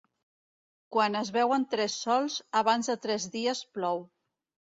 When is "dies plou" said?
3.37-4.05